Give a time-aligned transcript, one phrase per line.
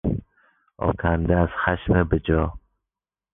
[0.77, 2.53] آکنده از خشم بجا